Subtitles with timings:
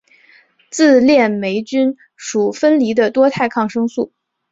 [0.71, 4.11] 自链霉菌属分离的多肽抗生素。